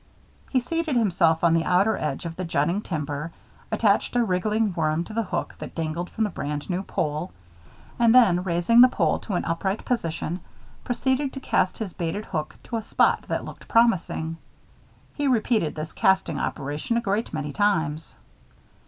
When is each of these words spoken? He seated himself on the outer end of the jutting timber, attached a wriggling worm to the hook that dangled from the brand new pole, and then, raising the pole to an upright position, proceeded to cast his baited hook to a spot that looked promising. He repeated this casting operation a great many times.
He 0.49 0.59
seated 0.61 0.95
himself 0.95 1.43
on 1.43 1.53
the 1.53 1.63
outer 1.63 1.95
end 1.95 2.25
of 2.25 2.35
the 2.35 2.43
jutting 2.43 2.81
timber, 2.81 3.31
attached 3.71 4.15
a 4.15 4.23
wriggling 4.23 4.73
worm 4.73 5.03
to 5.03 5.13
the 5.13 5.21
hook 5.21 5.53
that 5.59 5.75
dangled 5.75 6.09
from 6.09 6.23
the 6.23 6.31
brand 6.31 6.71
new 6.71 6.81
pole, 6.81 7.31
and 7.99 8.15
then, 8.15 8.41
raising 8.41 8.81
the 8.81 8.87
pole 8.87 9.19
to 9.19 9.33
an 9.35 9.45
upright 9.45 9.85
position, 9.85 10.39
proceeded 10.83 11.31
to 11.33 11.39
cast 11.39 11.77
his 11.77 11.93
baited 11.93 12.25
hook 12.25 12.55
to 12.63 12.77
a 12.77 12.81
spot 12.81 13.25
that 13.27 13.45
looked 13.45 13.67
promising. 13.67 14.37
He 15.13 15.27
repeated 15.27 15.75
this 15.75 15.93
casting 15.93 16.39
operation 16.39 16.97
a 16.97 17.01
great 17.01 17.31
many 17.31 17.53
times. 17.53 18.17